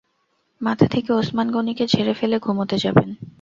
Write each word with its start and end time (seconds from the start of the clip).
মাথা 0.61 0.85
থেকে 0.87 1.09
ওসমান 1.13 1.47
গনিকে 1.51 1.85
ঝেড়ে 1.87 2.13
ফেলে 2.13 2.37
ঘুমুতে 2.39 2.75
যাবেন। 2.77 3.09